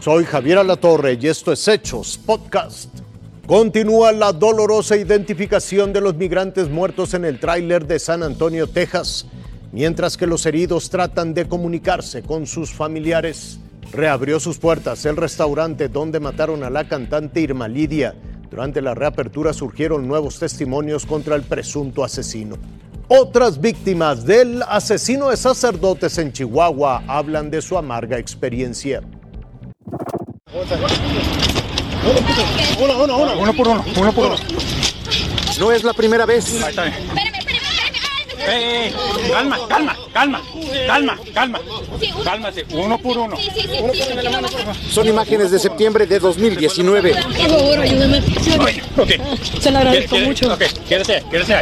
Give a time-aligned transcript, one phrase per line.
[0.00, 2.88] Soy Javier Alatorre y esto es Hechos Podcast.
[3.46, 9.26] Continúa la dolorosa identificación de los migrantes muertos en el tráiler de San Antonio, Texas,
[9.72, 13.60] mientras que los heridos tratan de comunicarse con sus familiares.
[13.92, 18.14] Reabrió sus puertas el restaurante donde mataron a la cantante Irma Lidia.
[18.50, 22.56] Durante la reapertura surgieron nuevos testimonios contra el presunto asesino.
[23.06, 29.02] Otras víctimas del asesino de sacerdotes en Chihuahua hablan de su amarga experiencia.
[30.52, 30.64] Uno,
[33.04, 33.38] uno, uno.
[33.38, 34.36] Uno por uno, uno por uno.
[35.60, 36.60] No es la primera vez.
[36.62, 37.29] Ahí está bien.
[38.48, 38.92] Eh, eh,
[39.32, 40.42] calma, calma, calma,
[40.86, 41.60] calma, calma.
[42.24, 43.36] Cálmate, uno por uno.
[44.90, 47.12] Son imágenes de septiembre de 2019.
[47.14, 48.22] Por favor, ayúdame.
[49.60, 50.52] Se lo agradezco ¿Quieres- mucho.
[50.52, 51.54] Ok, quédese, quédese.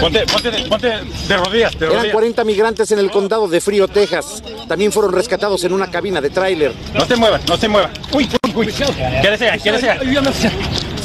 [0.00, 2.12] Ponte, ponte, de- ponte de rodillas, Eran rodillas.
[2.12, 4.42] 40 migrantes en el condado de Frío, Texas.
[4.66, 6.72] También fueron rescatados en una cabina de tráiler.
[6.94, 7.90] No se mueva, no se mueva.
[8.12, 8.72] Uy, uy, uy.
[9.22, 9.98] Quédese quédese.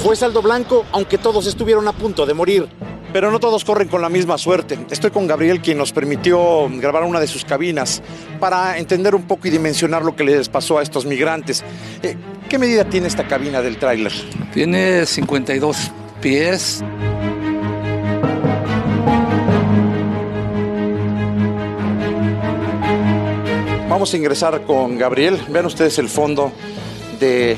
[0.04, 2.68] Fue saldo blanco, aunque todos estuvieron a punto de morir.
[3.14, 4.80] Pero no todos corren con la misma suerte.
[4.90, 8.02] Estoy con Gabriel, quien nos permitió grabar una de sus cabinas
[8.40, 11.64] para entender un poco y dimensionar lo que les pasó a estos migrantes.
[12.02, 12.18] Eh,
[12.50, 14.12] ¿Qué medida tiene esta cabina del tráiler?
[14.52, 16.84] Tiene 52 pies.
[23.90, 25.40] Vamos a ingresar con Gabriel.
[25.50, 26.52] Vean ustedes el fondo
[27.20, 27.58] de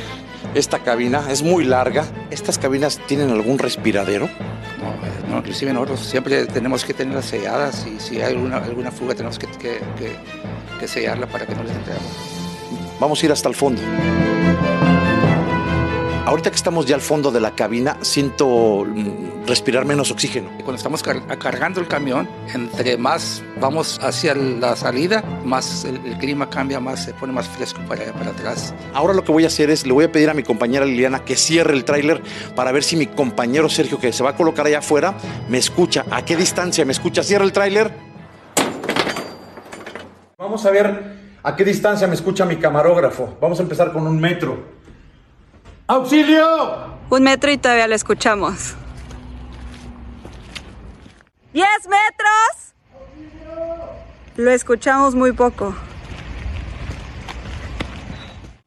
[0.53, 1.23] esta cabina.
[1.29, 2.05] Es muy larga.
[2.35, 4.25] ¿Estas cabinas tienen algún respiradero?
[4.27, 8.91] No, eh, no, inclusive nosotros siempre tenemos que tenerlas selladas y si hay alguna, alguna
[8.91, 10.15] fuga tenemos que, que- que-
[10.79, 12.05] que sellarla para que no les entre agua.
[12.99, 13.81] Vamos a ir hasta el fondo.
[16.35, 20.49] Ahorita que estamos ya al fondo de la cabina, siento mm, respirar menos oxígeno.
[20.65, 26.17] Cuando estamos car- cargando el camión, entre más vamos hacia la salida, más el, el
[26.17, 28.73] clima cambia, más se pone más fresco para, para atrás.
[28.93, 31.23] Ahora lo que voy a hacer es, le voy a pedir a mi compañera Liliana
[31.23, 32.21] que cierre el tráiler
[32.53, 35.15] para ver si mi compañero Sergio, que se va a colocar allá afuera,
[35.47, 36.03] me escucha.
[36.11, 37.23] ¿A qué distancia me escucha?
[37.23, 37.93] Cierra el tráiler.
[40.37, 43.37] Vamos a ver a qué distancia me escucha mi camarógrafo.
[43.39, 44.75] Vamos a empezar con un metro.
[45.87, 46.97] ¡Auxilio!
[47.11, 48.73] Un metro y todavía lo escuchamos.
[51.53, 52.73] ¡Diez metros!
[54.35, 55.75] Lo escuchamos muy poco.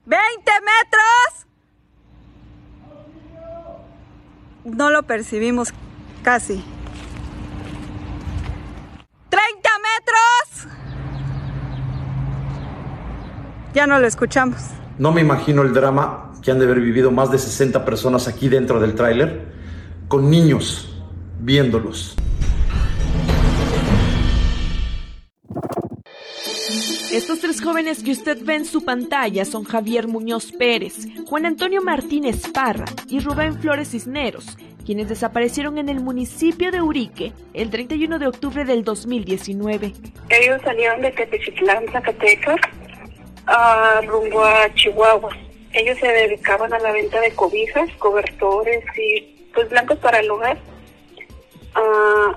[0.05, 1.47] ¡Veinte metros!
[4.65, 5.75] No lo percibimos
[6.23, 6.65] casi.
[9.29, 10.69] ¡Treinta metros!
[13.75, 14.63] Ya no lo escuchamos.
[14.99, 18.49] No me imagino el drama que han de haber vivido más de 60 personas aquí
[18.49, 19.47] dentro del tráiler,
[20.09, 20.89] con niños
[21.41, 22.17] viéndolos.
[27.13, 31.83] Estos tres jóvenes que usted ve en su pantalla son Javier Muñoz Pérez, Juan Antonio
[31.83, 38.19] Martínez Parra y Rubén Flores Cisneros, quienes desaparecieron en el municipio de Urique el 31
[38.19, 39.95] de octubre del 2019.
[40.29, 42.61] Ellos salieron de Tepecitlán, Zacatecas,
[43.47, 45.31] a rumbo a Chihuahua.
[45.73, 50.59] Ellos se dedicaban a la venta de cobijas, cobertores y pues blancos para el hogar.
[51.75, 52.37] Ah,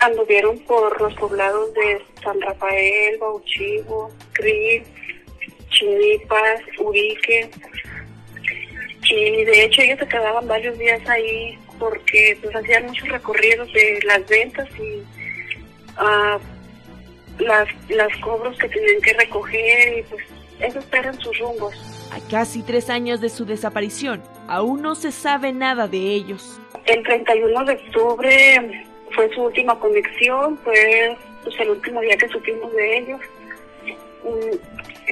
[0.00, 4.82] anduvieron por los poblados de San Rafael, Bauchivo, Cris,
[5.68, 7.50] Chinipas, Urique.
[9.10, 13.98] Y de hecho ellos se quedaban varios días ahí porque pues hacían muchos recorridos de
[14.04, 15.02] las ventas y
[15.96, 16.38] ah,
[17.38, 20.24] las, las cobros que tenían que recoger y pues
[20.60, 21.99] esos eran sus rumbos.
[22.10, 26.60] A casi tres años de su desaparición, aún no se sabe nada de ellos.
[26.86, 28.84] El 31 de octubre
[29.14, 33.20] fue su última conexión, fue pues, el último día que supimos de ellos.
[34.24, 34.56] Mm,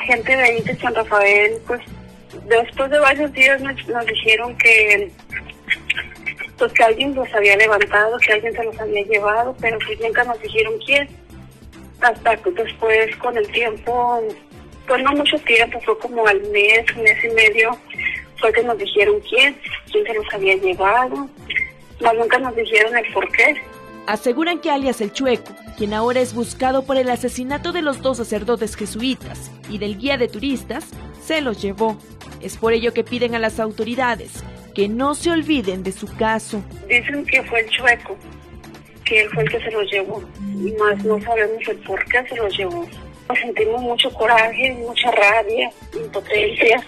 [0.07, 1.81] Gente de ahí de San Rafael, pues
[2.47, 5.11] después de varios días nos, nos dijeron que
[6.59, 10.25] pues que alguien los había levantado, que alguien se los había llevado, pero pues nunca
[10.25, 11.09] nos dijeron quién.
[12.01, 14.21] Hasta que después con el tiempo,
[14.88, 17.79] pues no mucho tiempo, fue como al mes, mes y medio,
[18.38, 19.56] fue que nos dijeron quién,
[19.93, 21.29] quién se los había llevado,
[22.00, 23.55] mas nunca nos dijeron el por qué.
[24.06, 28.17] Aseguran que alias El Chueco, quien ahora es buscado por el asesinato de los dos
[28.17, 30.87] sacerdotes jesuitas y del guía de turistas,
[31.23, 31.99] se los llevó.
[32.41, 34.43] Es por ello que piden a las autoridades
[34.75, 36.62] que no se olviden de su caso.
[36.88, 38.17] Dicen que fue el chueco,
[39.05, 40.23] que él fue el que se los llevó,
[40.79, 42.87] más no sabemos el por qué se los llevó.
[43.35, 46.83] Sentimos mucho coraje, mucha rabia, impotencia,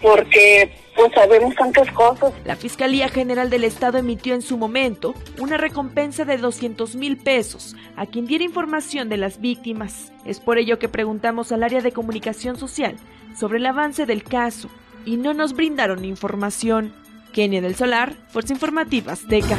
[0.00, 2.32] porque pues sabemos tantas cosas.
[2.44, 7.76] La Fiscalía General del Estado emitió en su momento una recompensa de 200 mil pesos
[7.96, 10.12] a quien diera información de las víctimas.
[10.24, 12.96] Es por ello que preguntamos al área de comunicación social
[13.38, 14.70] sobre el avance del caso
[15.04, 16.94] y no nos brindaron información.
[17.32, 19.58] Kenia del Solar, Fuerza Informativa Azteca.